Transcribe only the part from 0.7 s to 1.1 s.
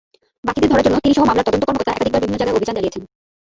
ধরার জন্য